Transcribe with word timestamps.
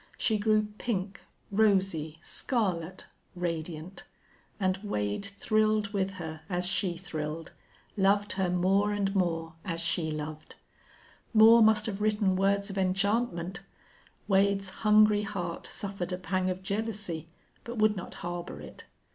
She 0.17 0.39
grew 0.39 0.69
pink, 0.79 1.21
rosy, 1.51 2.17
scarlet, 2.23 3.05
radiant. 3.35 4.03
And 4.59 4.77
Wade 4.77 5.25
thrilled 5.25 5.93
with 5.93 6.09
her 6.13 6.41
as 6.49 6.65
she 6.65 6.97
thrilled, 6.97 7.51
loved 7.95 8.31
her 8.31 8.49
more 8.49 8.93
and 8.93 9.13
more 9.13 9.53
as 9.63 9.79
she 9.79 10.09
loved. 10.09 10.55
Moore 11.35 11.61
must 11.61 11.85
have 11.85 12.01
written 12.01 12.35
words 12.35 12.71
of 12.71 12.79
enchantment. 12.79 13.59
Wade's 14.27 14.69
hungry 14.71 15.21
heart 15.21 15.67
suffered 15.67 16.11
a 16.11 16.17
pang 16.17 16.49
of 16.49 16.63
jealousy, 16.63 17.29
but 17.63 17.77
would 17.77 17.95
not 17.95 18.15
harbor 18.25 18.59
it. 18.59 18.85